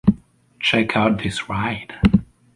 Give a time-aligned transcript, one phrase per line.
[0.59, 1.93] Check Out This Ride!